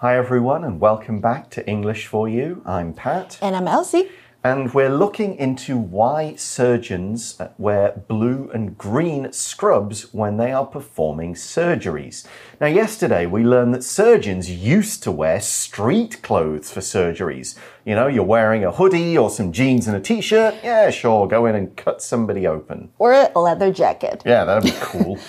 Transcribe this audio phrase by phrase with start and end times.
[0.00, 2.62] Hi, everyone, and welcome back to English for You.
[2.64, 3.36] I'm Pat.
[3.42, 4.08] And I'm Elsie.
[4.44, 11.34] And we're looking into why surgeons wear blue and green scrubs when they are performing
[11.34, 12.24] surgeries.
[12.60, 17.58] Now, yesterday we learned that surgeons used to wear street clothes for surgeries.
[17.84, 20.54] You know, you're wearing a hoodie or some jeans and a t shirt.
[20.62, 22.92] Yeah, sure, go in and cut somebody open.
[23.00, 24.22] Or a leather jacket.
[24.24, 25.18] Yeah, that'd be cool.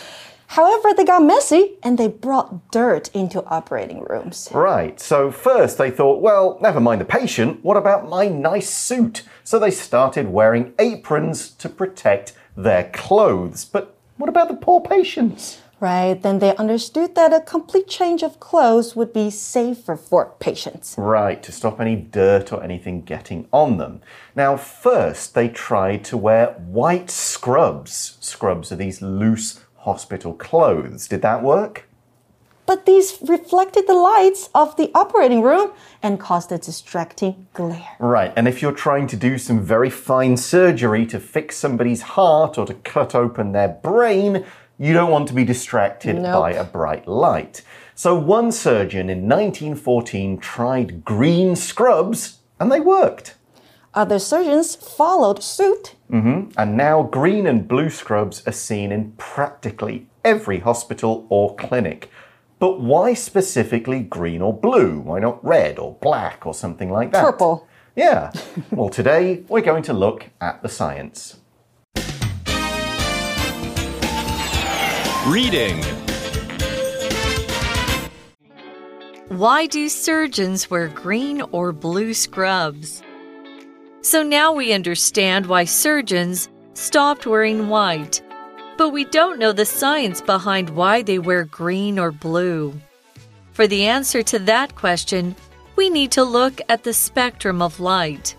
[0.53, 4.49] However, they got messy and they brought dirt into operating rooms.
[4.51, 4.99] Right.
[4.99, 9.21] So, first they thought, well, never mind the patient, what about my nice suit?
[9.43, 13.63] So they started wearing aprons to protect their clothes.
[13.63, 15.61] But what about the poor patients?
[15.79, 20.95] Right, then they understood that a complete change of clothes would be safer for patients.
[20.97, 24.01] Right, to stop any dirt or anything getting on them.
[24.35, 28.17] Now, first, they tried to wear white scrubs.
[28.19, 31.07] Scrubs are these loose hospital clothes.
[31.07, 31.89] Did that work?
[32.65, 35.71] But these reflected the lights of the operating room
[36.03, 37.95] and caused a distracting glare.
[37.97, 42.59] Right, and if you're trying to do some very fine surgery to fix somebody's heart
[42.59, 44.45] or to cut open their brain,
[44.77, 46.39] you don't want to be distracted nope.
[46.39, 47.63] by a bright light.
[47.95, 53.35] So, one surgeon in 1914 tried green scrubs and they worked.
[53.95, 55.95] Other surgeons followed suit.
[56.09, 56.51] Mm -hmm.
[56.55, 62.09] And now green and blue scrubs are seen in practically every hospital or clinic.
[62.59, 64.99] But why specifically green or blue?
[64.99, 67.23] Why not red or black or something like that?
[67.23, 67.67] Purple.
[67.95, 68.31] Yeah.
[68.71, 71.37] well, today we're going to look at the science.
[75.27, 75.83] Reading
[79.29, 83.03] Why do surgeons wear green or blue scrubs?
[84.01, 88.21] So now we understand why surgeons stopped wearing white.
[88.77, 92.73] But we don't know the science behind why they wear green or blue.
[93.51, 95.35] For the answer to that question,
[95.75, 98.37] we need to look at the spectrum of light.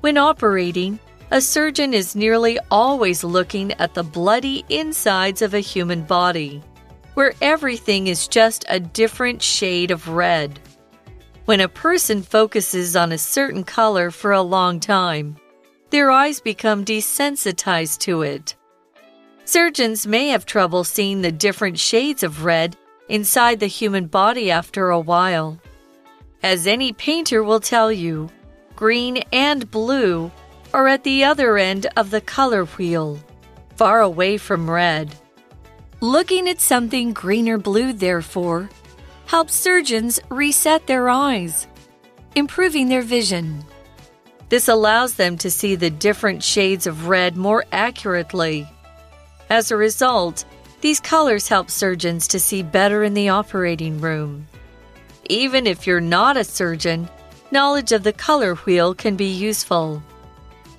[0.00, 0.98] When operating,
[1.30, 6.60] a surgeon is nearly always looking at the bloody insides of a human body,
[7.14, 10.58] where everything is just a different shade of red.
[11.44, 15.36] When a person focuses on a certain color for a long time,
[15.90, 18.54] their eyes become desensitized to it.
[19.44, 22.76] Surgeons may have trouble seeing the different shades of red
[23.08, 25.58] inside the human body after a while.
[26.44, 28.30] As any painter will tell you,
[28.76, 30.30] green and blue
[30.72, 33.18] are at the other end of the color wheel,
[33.74, 35.12] far away from red.
[36.00, 38.70] Looking at something green or blue, therefore,
[39.32, 41.66] helps surgeons reset their eyes,
[42.34, 43.64] improving their vision.
[44.50, 48.68] This allows them to see the different shades of red more accurately.
[49.48, 50.44] As a result,
[50.82, 54.46] these colors help surgeons to see better in the operating room.
[55.30, 57.08] Even if you're not a surgeon,
[57.50, 60.02] knowledge of the color wheel can be useful.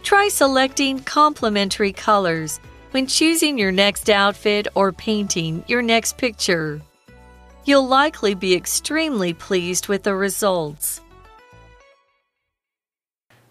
[0.03, 2.59] Try selecting complementary colors
[2.91, 6.83] when choosing your next outfit or painting your next picture
[7.65, 11.01] you'll likely be extremely pleased with the results.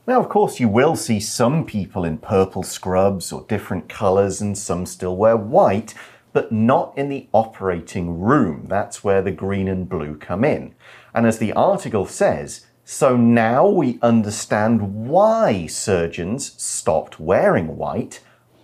[0.07, 4.59] Now, of course, you will see some people in purple scrubs or different colours, and
[4.59, 5.95] some still wear white,
[6.33, 8.67] but not in the operating room.
[8.67, 10.75] That's where the green and blue come in.
[11.15, 18.21] And as the article says, so now we understand why surgeons stopped wearing white,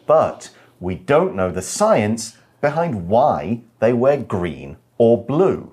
[0.06, 0.50] but
[0.80, 5.63] we don't know the science behind why they wear green or blue.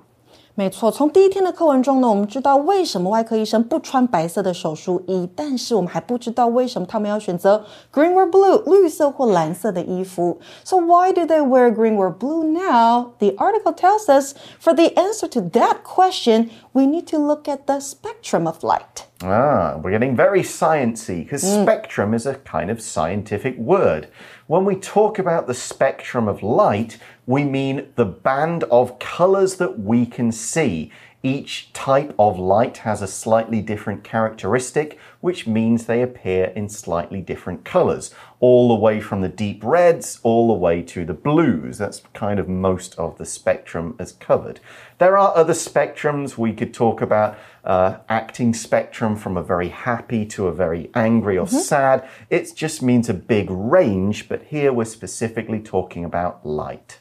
[0.56, 10.38] 没错，从第一天的课文中呢，我们知道为什么外科医生不穿白色的手术衣，但是我们还不知道为什么他们要选择 green or blue 绿色或蓝色的衣服。
[10.62, 13.12] So why do they wear green or blue now?
[13.20, 17.60] The article tells us for the answer to that question, we need to look at
[17.64, 19.06] the spectrum of light.
[19.22, 21.62] Ah, we're getting very sciencey because mm.
[21.62, 24.08] spectrum is a kind of scientific word.
[24.46, 29.79] When we talk about the spectrum of light, we mean the band of colors that
[29.79, 30.91] we can see.
[31.23, 37.19] Each type of light has a slightly different characteristic, which means they appear in slightly
[37.19, 41.79] different colors, all the way from the deep reds all the way to the blues.
[41.79, 44.59] That's kind of most of the spectrum as covered.
[44.99, 46.37] There are other spectrums.
[46.37, 51.39] We could talk about uh, acting spectrum from a very happy to a very angry
[51.39, 51.61] or mm -hmm.
[51.61, 52.03] sad.
[52.29, 56.99] It just means a big range, but here we're specifically talking about light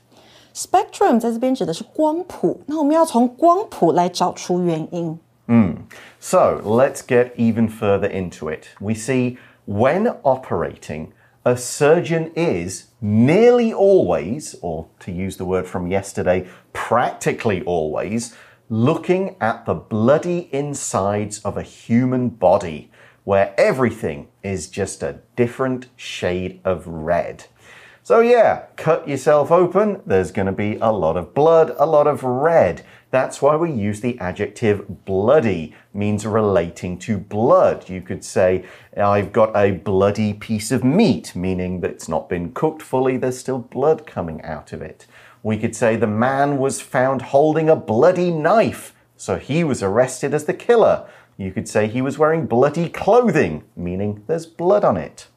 [0.54, 5.20] Spectrum 在这边指的是光谱，那我们要从光谱来找出原因。
[5.48, 5.78] Mm.
[6.20, 8.66] So let's get even further into it.
[8.80, 11.08] We see when operating,
[11.44, 18.34] a surgeon is nearly always, or to use the word from yesterday, practically always,
[18.70, 22.90] looking at the bloody insides of a human body,
[23.24, 27.46] where everything is just a different shade of red.
[28.07, 30.03] So, yeah, cut yourself open.
[30.05, 32.85] There's going to be a lot of blood, a lot of red.
[33.11, 37.89] That's why we use the adjective bloody, means relating to blood.
[37.89, 42.53] You could say, I've got a bloody piece of meat, meaning that it's not been
[42.53, 45.07] cooked fully, there's still blood coming out of it.
[45.43, 50.35] We could say the man was found holding a bloody knife, so he was arrested
[50.35, 51.09] as the killer.
[51.39, 55.29] You could say he was wearing bloody clothing, meaning there's blood on it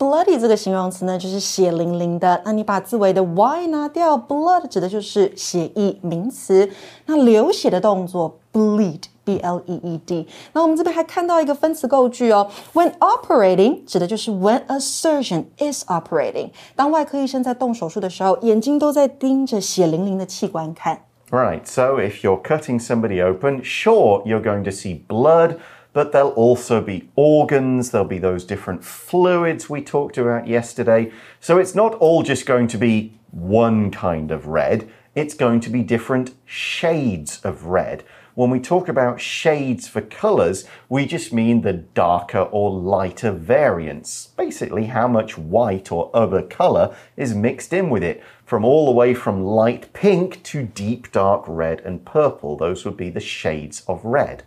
[0.00, 2.42] bloody 这个形容词呢，就是血淋淋的。
[2.44, 6.68] 那你把字尾的 y 拿掉，blood 指的就是血液名词。
[7.06, 10.28] 那流血的动作 bleed。B L E E D。
[10.52, 16.50] 那我们这边还看到一个分词构句哦，When operating 指的就是 when a surgeon is operating。
[16.76, 21.00] 当外科医生在动手术的时候，眼睛都在盯着血淋淋的器官看。
[21.32, 25.56] Right, so if you're cutting somebody open, sure, you're going to see blood
[25.93, 31.11] but there'll also be organs, there'll be those different fluids we talked about yesterday.
[31.39, 35.69] So it's not all just going to be one kind of red, it's going to
[35.69, 38.03] be different shades of red.
[38.33, 44.27] When we talk about shades for colors, we just mean the darker or lighter variants.
[44.37, 48.91] Basically, how much white or other color is mixed in with it, from all the
[48.93, 52.55] way from light pink to deep dark red and purple.
[52.55, 54.43] Those would be the shades of red.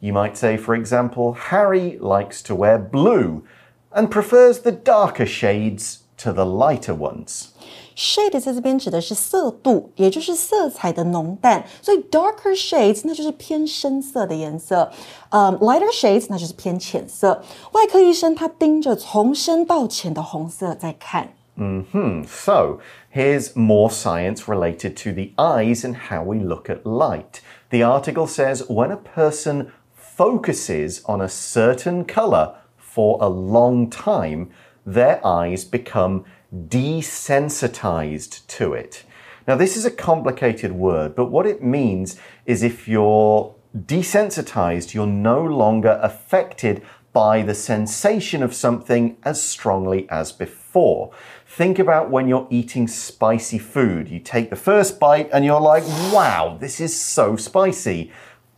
[0.00, 3.44] You might say, for example, Harry likes to wear blue
[3.90, 7.48] and prefers the darker shades to the lighter ones.
[7.96, 14.90] Shade 在这边指的是色度，也就是色彩的浓淡，所以 darker shades 那就是偏深色的颜色，
[15.30, 17.42] 呃、um,，lighter shades 那就是偏浅色。
[17.72, 21.32] 外科医生他盯着从深到浅的红色在看。
[21.54, 22.24] Mm hmm.
[22.24, 22.80] So
[23.14, 27.40] here's more science related to the eyes and how we look at light.
[27.70, 29.68] The article says when a person
[30.15, 34.51] focuses on a certain color for a long time,
[34.85, 39.03] their eyes become desensitized to it.
[39.47, 45.07] Now, this is a complicated word, but what it means is if you're desensitized, you're
[45.07, 46.83] no longer affected
[47.13, 51.11] by the sensation of something as strongly as before.
[51.45, 54.07] Think about when you're eating spicy food.
[54.07, 58.11] You take the first bite and you're like, wow, this is so spicy.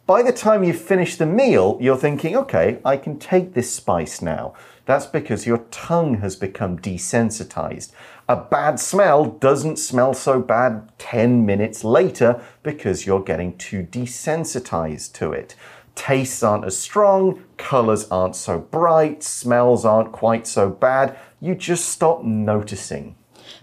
[0.05, 4.21] By the time you finish the meal, you're thinking, okay, I can take this spice
[4.21, 4.53] now.
[4.85, 7.94] That's because your tongue has become desensitized.
[8.27, 15.13] A bad smell doesn't smell so bad 10 minutes later because you're getting too desensitized
[15.13, 15.55] to it.
[15.95, 21.17] Tastes aren't as strong, colors aren't so bright, smells aren't quite so bad.
[21.39, 23.15] You just stop noticing.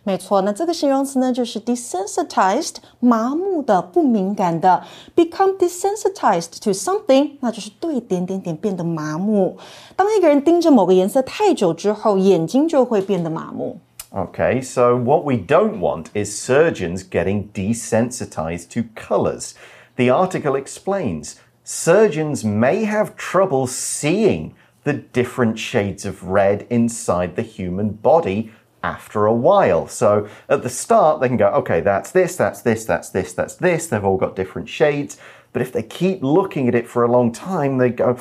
[0.04, 4.84] 没错，那这个形容词呢，就是 desensitized，麻木的、不敏感的；
[5.16, 9.58] become desensitized to something，那就是对点点点变得麻木。
[9.96, 13.80] 当一个人盯着某个颜色太久之后，眼睛就会变得麻木。
[14.12, 19.54] Okay, so what we don't want is surgeons getting desensitized to colors.
[19.98, 24.52] The article explains surgeons may have trouble seeing
[24.84, 28.52] the different shades of red inside the human body
[28.83, 29.89] after a while.
[29.89, 33.57] So at the start, they can go, okay, that's this, that's this, that's this, that's
[33.57, 33.87] this.
[33.87, 35.19] They've all got different shades.
[35.53, 38.17] But if they keep looking at it for a long time, they go,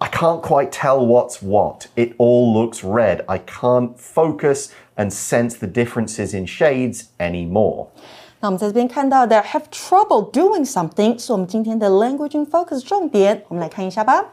[0.00, 1.88] I can't quite tell what's what.
[1.96, 3.24] It all looks red.
[3.28, 7.88] I can't focus and sense the differences in shades anymore.
[8.42, 14.24] 那我们在这边看到的 have trouble doing something 是我们今天的 language in focus 重点，我们来看一下吧。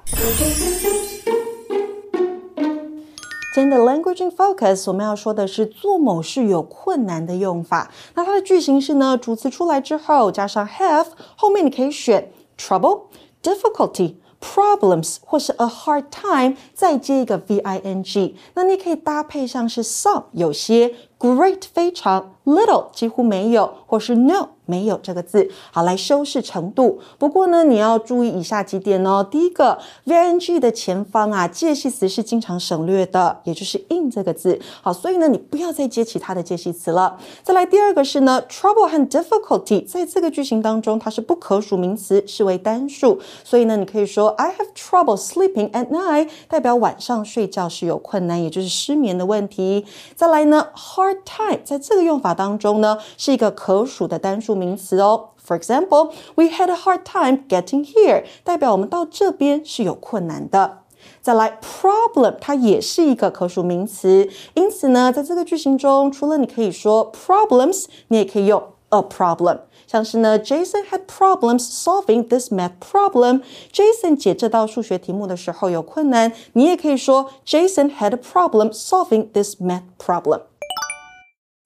[3.58, 7.92] 今天的 language in focus，我们要说的是做某事有困难的用法。
[8.14, 13.06] 那它的句型是呢，主词出来之后加上 have，后面你可以选 trouble、
[13.42, 14.18] difficulty。
[14.40, 27.00] problems 或是 a hard time，再接一个 v i n g，那你可以搭配上是 some 有些，great 非常，little 几乎没有，或是 no 没有这个字，好来修饰程度。
[27.18, 29.26] 不过呢，你要注意以下几点哦。
[29.30, 34.60] 第一个，VNG 的前方啊，介系词是经常省略的，也就是 in 这个字。
[34.82, 37.18] 好，所以呢，你不要再接其他的介系词了。
[37.44, 43.22] 再来第二个是呢，trouble 和 difficulty 在这个句型当中，它是不可数名词，视为单数。
[43.46, 49.86] 所以呢，你可以说 I have trouble sleeping at night，代表晚上睡觉是有困难，也就是失眠的问题。
[50.14, 54.53] 再来呢，hard time 在这个用法当中呢，是一个可数的单数。
[54.55, 55.31] 名词哦。
[55.45, 60.83] For example, we had a hard time getting here，代表我们到这边是有困难的。
[61.21, 69.59] 再来，problem 它也是一个可数名词，因此呢，在这个句型中，除了你可以说 problems，你也可以用 a problem。
[69.89, 79.83] 像是呢，Jason had problems solving this math problem。Jason 解这道数学题目的时候有困难，你也可以说 Jason had a problem solving this math
[79.99, 80.43] problem。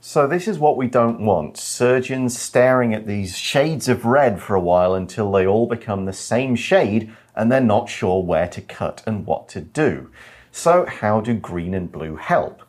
[0.04, 4.56] So, this is what we don't want surgeons staring at these shades of red for
[4.56, 8.62] a while until they all become the same shade and they're not sure where to
[8.62, 10.10] cut and what to do.
[10.52, 12.64] So, how do green and blue help?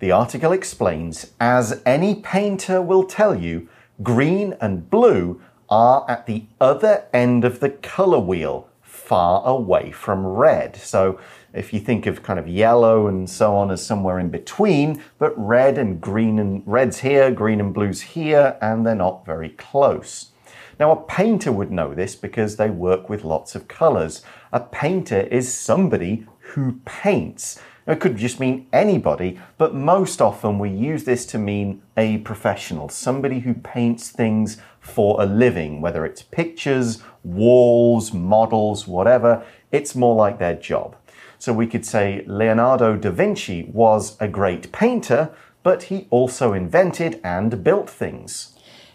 [0.00, 3.68] The article explains as any painter will tell you,
[4.02, 10.26] green and blue are at the other end of the colour wheel, far away from
[10.26, 10.74] red.
[10.74, 11.20] So,
[11.54, 15.32] if you think of kind of yellow and so on as somewhere in between, but
[15.36, 20.30] red and green and red's here, green and blue's here, and they're not very close.
[20.80, 24.22] Now, a painter would know this because they work with lots of colours.
[24.52, 27.60] A painter is somebody who paints.
[27.86, 32.88] It could just mean anybody, but most often we use this to mean a professional,
[32.88, 39.44] somebody who paints things for a living, whether it's pictures, walls, models, whatever.
[39.72, 40.96] It's more like their job.
[41.41, 45.29] So we could say Leonardo da Vinci was a great painter,
[45.63, 48.47] but he also invented and built things.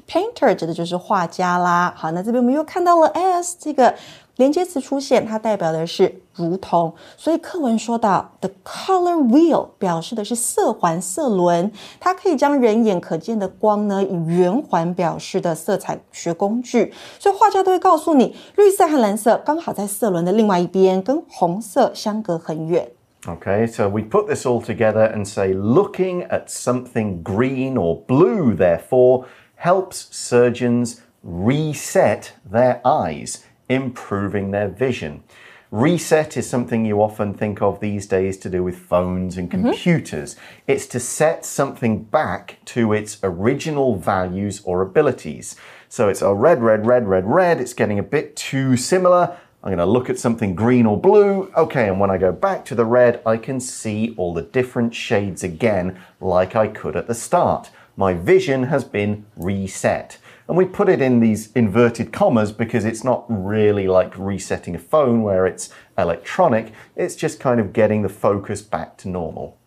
[0.09, 1.95] Painter 指的就是画家啦。
[1.97, 3.95] 好，那这边我们又看到了 as 这个
[4.37, 6.93] 连接词出现，它代表的是如同。
[7.17, 16.93] 所以课文说到 the color wheel 表示的是色环、色轮，它可以将人眼可见的光呢以圆环表示的色彩学工具。
[17.19, 22.89] 所以画家都会告诉你，绿色和蓝色刚好在色轮的另外一边，跟红色相隔很远。
[23.25, 29.27] Okay, so we put this all together and say looking at something green or blue, therefore
[29.55, 33.37] helps surgeons reset their eyes,
[33.70, 35.24] improving their vision.
[35.70, 40.36] Reset is something you often think of these days to do with phones and computers.
[40.36, 40.74] Mm -hmm.
[40.74, 45.56] It's to set something back to its original values or abilities.
[45.90, 47.60] So it's a red, red, red, red, red.
[47.60, 49.24] It's getting a bit too similar.
[49.64, 51.50] I'm going to look at something green or blue.
[51.56, 54.96] Okay, and when I go back to the red, I can see all the different
[54.96, 60.20] shades again, like I could at the start my vision has been reset.
[60.48, 64.80] And we put it in these inverted commas because it's not really like resetting a
[64.80, 69.58] phone where it's electronic, it's just kind of getting the focus back to normal.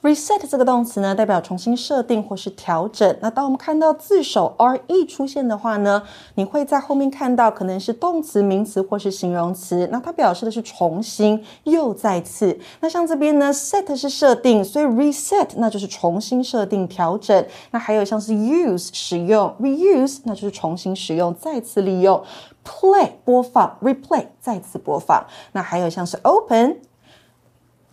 [0.00, 3.16] Reset 这个动词呢，代表重新设定或是调整。
[3.20, 6.00] 那当我们看到字首 re 出现的话呢，
[6.36, 9.88] 你会在后面看到可能是动词、名词或是形容词。
[9.90, 12.56] 那它表示的是重新、又再次。
[12.78, 17.44] 那像这边呢，set 是设定，所以 reset 那就是重新设定、调整。
[17.72, 22.22] 那还有像是 use 使用，reuse 那就是重新使用、再次利用。
[22.64, 25.26] play 播放，replay 再次播放。
[25.52, 26.76] 那还有像是 open。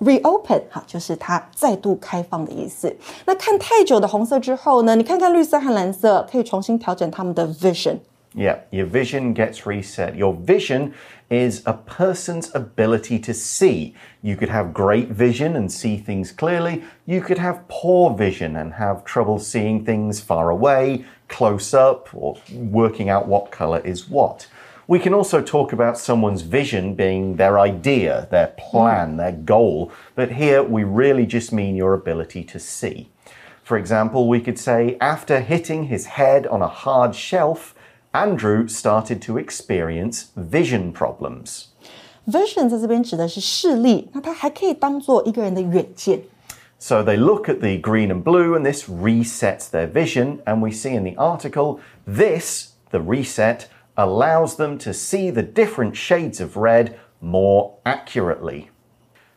[0.01, 2.95] reopen 好，就是它再度开放的意思。
[3.27, 10.15] 那看太久的红色之后呢，你看看绿色和蓝色，可以重新调整他们的 vision。Yeah, your vision gets reset.
[10.15, 10.93] Your vision
[11.31, 13.95] is a person's ability to see.
[14.21, 16.83] You could have great vision and see things clearly.
[17.07, 22.37] You could have poor vision and have trouble seeing things far away, close up, or
[22.71, 24.47] working out what color is what.
[24.87, 29.17] We can also talk about someone's vision being their idea, their plan, mm.
[29.19, 33.09] their goal, but here we really just mean your ability to see.
[33.63, 37.73] For example, we could say, after hitting his head on a hard shelf,
[38.13, 41.67] Andrew started to experience vision problems.
[42.27, 46.21] Vision 在这边指的是视力，那它还可以当做一个人的远见。
[46.81, 50.39] So they look at the green and blue, and this resets their vision.
[50.47, 53.67] And we see in the article, this, the reset,
[53.98, 58.70] allows them to see the different shades of red more accurately.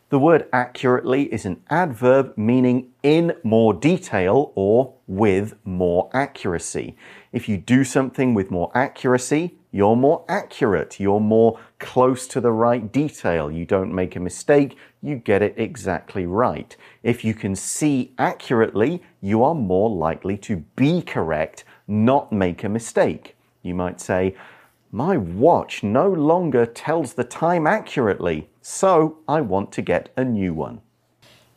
[0.09, 6.97] The word accurately is an adverb meaning in more detail or with more accuracy.
[7.31, 10.99] If you do something with more accuracy, you're more accurate.
[10.99, 13.51] You're more close to the right detail.
[13.51, 14.75] You don't make a mistake.
[14.99, 16.75] You get it exactly right.
[17.03, 22.69] If you can see accurately, you are more likely to be correct, not make a
[22.69, 23.35] mistake.
[23.68, 24.34] You might say,
[24.94, 30.54] My watch no longer tells the time accurately, so I want to get a new
[30.54, 30.78] one.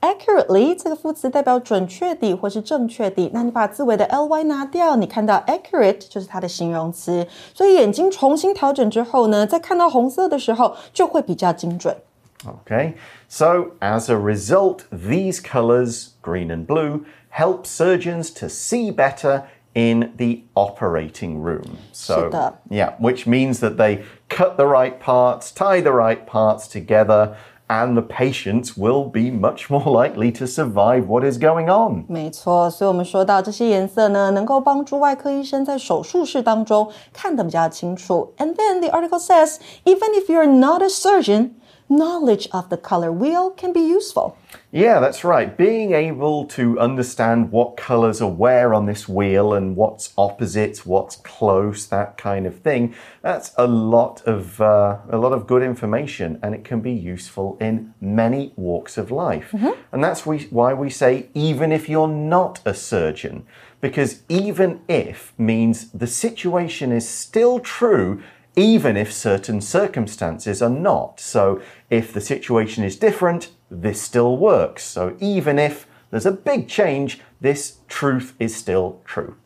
[0.02, 7.28] Accurately 这个副词代表准确地或是正确地，那你把字尾的 ly 拿掉，你看到 accurate 就是它的形容词。
[7.54, 11.96] 所以眼睛重新调整之后呢，在看到红色的时候就会比较精准。
[12.44, 12.96] Okay,
[13.28, 20.12] so as a result, these colors, green and blue, help surgeons to see better in
[20.18, 21.78] the operating room.
[21.92, 22.32] So,
[22.70, 27.36] yeah, which means that they cut the right parts, tie the right parts together,
[27.70, 32.06] and the patients will be much more likely to survive what is going on.
[32.08, 38.34] 没错，所以我们说到这些颜色呢，能够帮助外科医生在手术室当中看得比较清楚。
[38.38, 41.52] And then the article says, even if you're not a surgeon,
[41.97, 44.37] knowledge of the color wheel can be useful.
[44.71, 45.57] Yeah, that's right.
[45.57, 51.17] Being able to understand what colors are where on this wheel and what's opposite, what's
[51.17, 52.95] close, that kind of thing.
[53.21, 57.57] That's a lot of uh, a lot of good information, and it can be useful
[57.61, 59.55] in many walks of life.
[59.93, 63.47] And that's we, why we say even if you're not a surgeon,
[63.81, 68.23] because even if means the situation is still true
[68.57, 71.21] even if certain circumstances are not.
[71.21, 74.85] So, if the situation is different, this still works.
[74.85, 79.37] So, even if there's a big change, this truth is still true.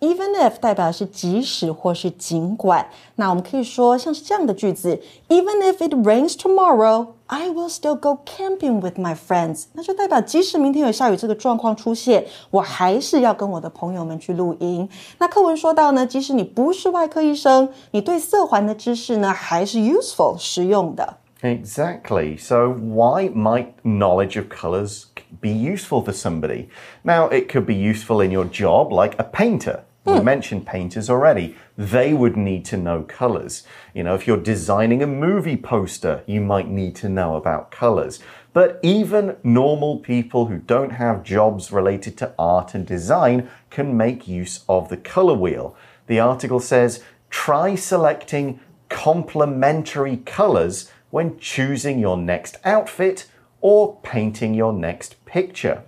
[0.00, 9.64] Even if 代表是即使或是尽管，那我们可以说像是这样的句子：Even if it rains tomorrow, I will still go camping with my friends。
[9.72, 14.86] 那就代表即使明天有下雨这个状况出现，我还是要跟我的朋友们去露营。
[15.18, 21.16] 那课文说到呢，即使你不是外科医生，你对色环的知识呢还是 useful 实用的。
[21.42, 22.38] Exactly.
[22.38, 25.04] So, why might knowledge of colours
[25.40, 26.68] be useful for somebody?
[27.02, 29.80] Now, it could be useful in your job, like a painter.
[30.03, 30.25] We hmm.
[30.25, 31.55] mentioned painters already.
[31.77, 33.63] They would need to know colours.
[33.93, 38.19] You know, if you're designing a movie poster, you might need to know about colours.
[38.53, 44.27] But even normal people who don't have jobs related to art and design can make
[44.27, 45.75] use of the colour wheel.
[46.07, 53.27] The article says try selecting complementary colours when choosing your next outfit
[53.61, 55.83] or painting your next picture.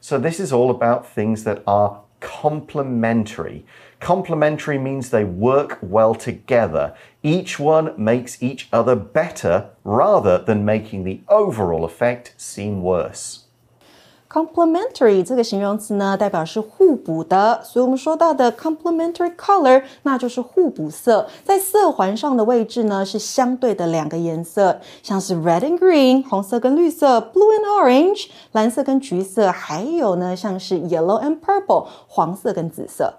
[0.00, 2.02] So, this is all about things that are
[2.46, 3.66] complementary.
[3.98, 6.94] Complementary means they work well together.
[7.24, 13.45] Each one makes each other better rather than making the overall effect seem worse.
[14.36, 33.14] Complementary 这个形容词呢，代表是互补的，所以我们说到的 complementary color，那就是互补色，在色环上的位置呢是相对的两个颜色，像是 red and green 红色跟绿色，blue and orange 蓝色跟橘色，还有呢像是 yellow and purple 黄色跟紫色。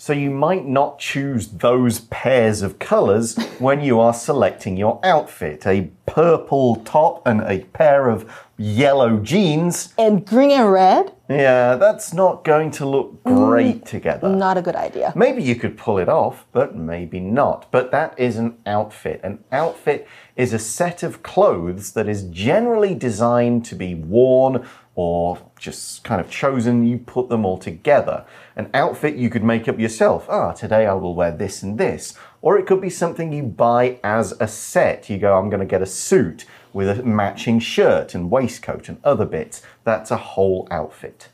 [0.00, 5.66] So you might not choose those pairs of colours when you are selecting your outfit.
[5.66, 9.92] A purple top and a pair of yellow jeans.
[9.98, 14.28] And green and red, Yeah, that's not going to look mm, great together.
[14.28, 15.12] not a good idea.
[15.16, 17.66] Maybe you could pull it off, but maybe not.
[17.72, 19.20] But that is an outfit.
[19.24, 20.06] An outfit
[20.36, 24.64] is a set of clothes that is generally designed to be worn
[24.97, 26.85] or just kind of chosen.
[26.85, 28.25] You put them all together.
[28.55, 30.27] An outfit you could make up yourself.
[30.29, 32.13] Ah, today I will wear this and this.
[32.41, 35.09] Or it could be something you buy as a set.
[35.09, 38.99] You go, I'm going to get a suit with a matching shirt and waistcoat and
[39.03, 39.61] other bits.
[39.83, 41.29] That's a whole outfit.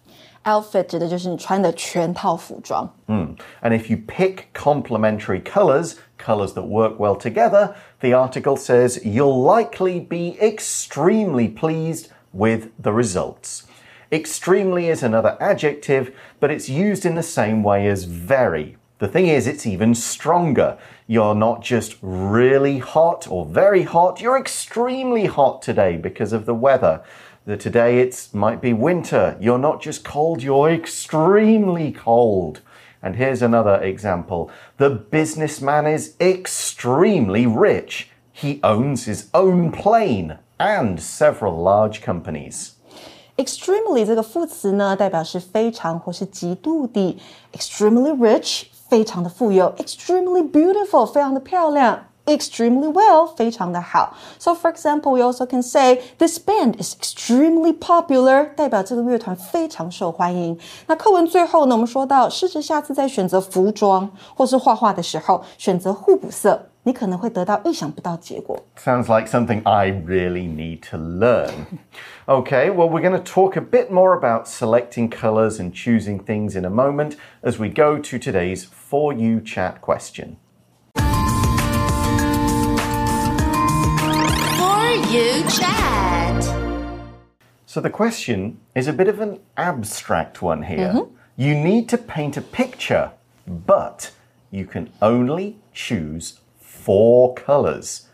[0.46, 2.90] Outfit 指的就是你穿的全套服装。
[3.08, 9.44] And if you pick complementary colours, colours that work well together, the article says you'll
[9.44, 13.67] likely be extremely pleased with the results.
[14.13, 18.77] Extremely is another adjective, but it's used in the same way as very.
[18.99, 20.79] The thing is, it's even stronger.
[21.07, 26.55] You're not just really hot or very hot, you're extremely hot today because of the
[26.55, 27.03] weather.
[27.47, 29.37] The today it might be winter.
[29.41, 32.61] You're not just cold, you're extremely cold.
[33.03, 34.51] And here's another example.
[34.79, 38.09] The businessman is extremely rich.
[38.33, 42.72] He owns his own plane and several large companies.
[43.38, 47.18] Extremely 这个副词呢，代表是非常或是极度的，
[47.54, 52.08] extremely rich 非常的富有，extremely beautiful 非常的漂亮。
[52.26, 54.16] Extremely well，非常的好。
[54.38, 60.56] So for example, we also can say this band is extremely popular，代表这个乐团非常受欢迎。
[60.86, 68.60] 那课文最后呢，我们说到，试着下次在选择服装或是画画的时候，选择互补色，你可能会得到意想不到结果。
[68.78, 71.50] Sounds like something I really need to learn.
[72.28, 76.56] Okay, well, we're going to talk a bit more about selecting colours and choosing things
[76.56, 80.38] in a moment as we go to today's For You Chat question.
[85.15, 86.43] You chat.
[87.67, 90.93] So the question is a bit of an abstract one here.
[90.93, 91.15] Mm-hmm.
[91.37, 93.13] You need to paint a picture,
[93.47, 94.11] but
[94.51, 98.09] you can only choose four colours.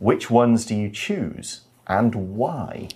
[0.00, 2.88] Which ones do you choose and why?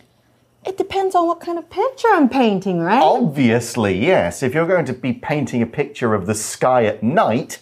[0.67, 3.03] It depends on what kind of picture I'm painting, right?
[3.03, 4.43] Obviously, yes.
[4.43, 7.59] If you're going to be painting a picture of the sky at night,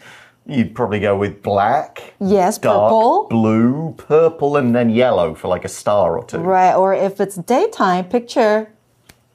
[0.47, 3.27] You'd probably go with black, Yes, dark, purple.
[3.31, 6.39] blue, purple, and then yellow for like a star or two.
[6.39, 8.69] Right, or if it's daytime picture,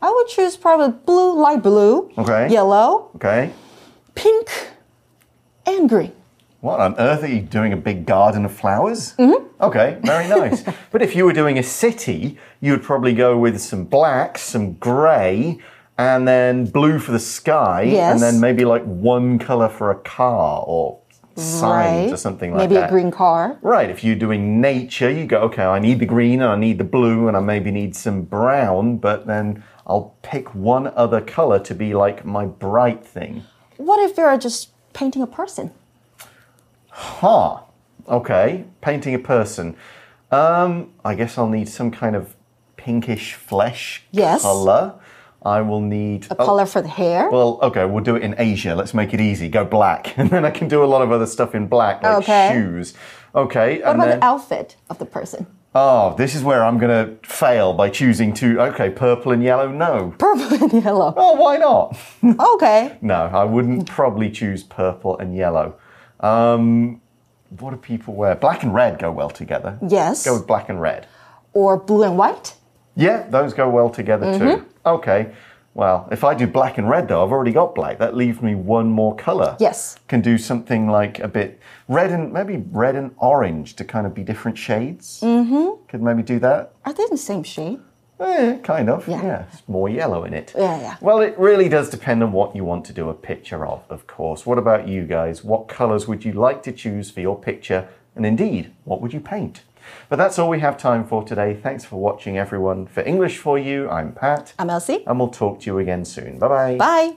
[0.02, 2.50] I would choose probably blue, light blue, Okay.
[2.50, 3.52] yellow, Okay.
[4.16, 4.50] pink,
[5.66, 6.12] and green.
[6.60, 7.72] What on earth are you doing?
[7.72, 9.14] A big garden of flowers?
[9.18, 9.46] Mm-hmm.
[9.64, 10.64] Okay, very nice.
[10.92, 14.74] but if you were doing a city, you would probably go with some black, some
[14.74, 15.60] grey,
[15.98, 18.14] and then blue for the sky, Yes.
[18.14, 21.00] and then maybe like one color for a car or
[21.36, 22.14] signs right.
[22.14, 22.82] or something like Maybe that.
[22.82, 23.58] Maybe a green car.
[23.62, 26.78] Right, if you're doing nature, you go, okay, I need the green and I need
[26.80, 31.60] the blue and I maybe need some brown, but then I'll pick one other color
[31.60, 33.44] to be like my bright thing.
[33.78, 35.72] What if you're just painting a person?
[36.90, 37.60] Huh.
[38.08, 39.76] Okay, painting a person.
[40.32, 42.36] Um, I guess I'll need some kind of
[42.78, 44.42] pinkish flesh Yes.
[44.42, 44.96] color.
[45.44, 47.30] I will need A oh, color for the hair?
[47.30, 48.76] Well, okay, we'll do it in Asia.
[48.76, 49.48] Let's make it easy.
[49.50, 52.18] Go black, and then I can do a lot of other stuff in black, like
[52.24, 52.50] Okay.
[52.54, 52.94] shoes.
[53.36, 55.46] Okay, what and about then the outfit of the person?
[55.76, 58.60] oh, this is where I'm gonna fail by choosing two.
[58.60, 59.70] Okay, purple and yellow.
[59.72, 60.16] No.
[60.18, 61.14] Purple and yellow.
[61.16, 61.98] Oh, why not?
[62.56, 62.98] Okay.
[63.02, 65.76] No, I wouldn't probably choose purple and yellow.
[66.20, 67.00] Um,
[67.60, 68.36] what do people wear?
[68.36, 69.78] Black and red go well together.
[69.88, 70.26] Yes.
[70.26, 71.08] Go with black and red.
[71.54, 72.56] Or blue and white?
[72.96, 74.66] Yeah, those go well together too.
[74.88, 75.34] Okay.
[75.74, 78.00] Well, if I do black and red though, I've already got black.
[78.00, 79.56] That leaves me one more color.
[79.60, 80.00] Yes.
[80.08, 84.16] Can do something like a bit red and maybe red and orange to kind of
[84.16, 85.22] be different shades.
[85.22, 85.86] Mm-hmm.
[85.88, 86.74] Could maybe do that.
[86.84, 87.80] Are they the same shade?
[88.20, 89.08] Eh, kind of.
[89.08, 89.22] Yeah.
[89.22, 89.46] Yeah.
[89.54, 90.52] It's more yellow in it.
[90.58, 90.98] Yeah, yeah.
[91.00, 94.08] Well, it really does depend on what you want to do a picture of, of
[94.08, 94.48] course.
[94.48, 95.44] What about you guys?
[95.44, 97.88] What colors would you like to choose for your picture?
[98.16, 99.62] And indeed, what would you paint?
[100.10, 101.54] But that's all we have time for today.
[101.54, 102.88] Thanks for watching, everyone.
[102.88, 104.54] For English for You, I'm Pat.
[104.58, 105.04] I'm Elsie.
[105.06, 106.40] And we'll talk to you again soon.
[106.40, 106.76] Bye bye.
[106.78, 107.16] Bye.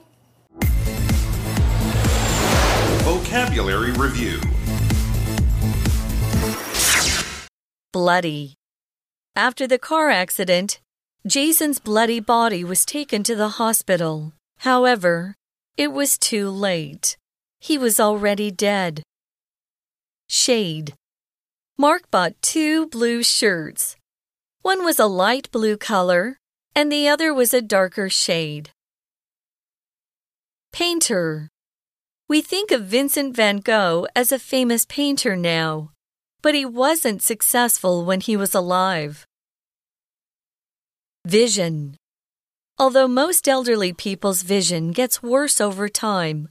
[3.03, 4.39] Vocabulary Review
[7.91, 8.55] Bloody.
[9.35, 10.79] After the car accident,
[11.27, 14.33] Jason's bloody body was taken to the hospital.
[14.59, 15.35] However,
[15.77, 17.17] it was too late.
[17.59, 19.03] He was already dead.
[20.29, 20.93] Shade.
[21.81, 23.95] Mark bought two blue shirts.
[24.61, 26.37] One was a light blue color,
[26.75, 28.69] and the other was a darker shade.
[30.71, 31.49] Painter.
[32.29, 35.89] We think of Vincent van Gogh as a famous painter now,
[36.43, 39.25] but he wasn't successful when he was alive.
[41.25, 41.95] Vision.
[42.77, 46.49] Although most elderly people's vision gets worse over time,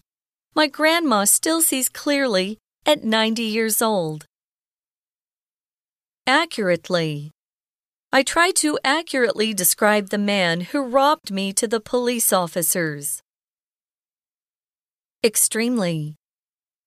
[0.56, 4.26] my grandma still sees clearly at 90 years old
[6.29, 7.31] Accurately.
[8.11, 13.21] I tried to accurately describe the man who robbed me to the police officers.
[15.23, 16.15] Extremely.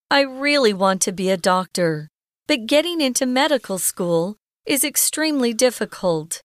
[0.09, 2.07] I really want to be a doctor,
[2.47, 6.41] but getting into medical school is extremely difficult.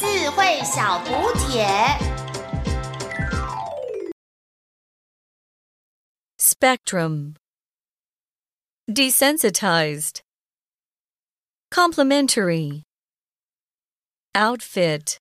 [0.00, 1.66] 智慧小补帖。
[6.38, 7.34] Spectrum.
[8.89, 10.19] Desensitized.
[11.71, 12.83] Complementary.
[14.35, 15.19] Outfit.